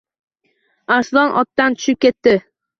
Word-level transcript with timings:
Arslon 0.97 1.37
otdan 1.45 1.79
tushib 1.79 2.03
ketdi 2.09 2.39